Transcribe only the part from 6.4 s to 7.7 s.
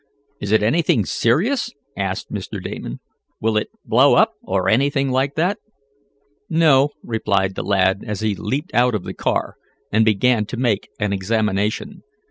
"No," replied the